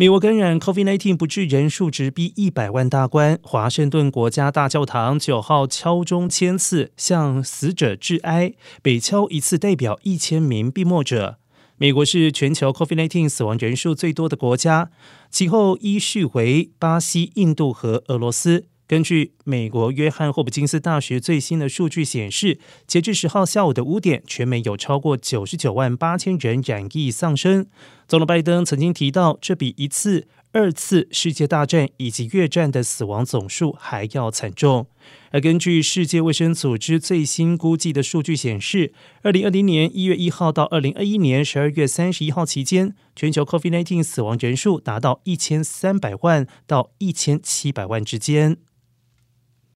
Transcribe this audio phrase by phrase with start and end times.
[0.00, 3.36] 美国感染 COVID-19 不治人数直逼一百万大关。
[3.42, 11.38] 华盛顿国家大教堂九号敲钟千次，向死者致哀，每敲一次代表一千名闭幕者。
[11.78, 14.92] 美国是全球 COVID-19 死亡人数最多的国家，
[15.32, 18.66] 其后依序为巴西、印度和俄罗斯。
[18.88, 27.66] 根据美国约翰霍普金斯大学最新的数据显示，截至十号下午的五点，全美有超过九十九万八千人染疫丧生。
[28.06, 34.86] 总统拜登曾经提到，这比一次、二次世界大战以及越战的死亡总数还要惨重。
[35.32, 48.56] 而根据世界卫生组织最新估计的数据显示，二零二零年一月一号到二零二一年十二月三十一号期间，全球 COVID-19 死亡人数达到一千三百万到一千七百万之间。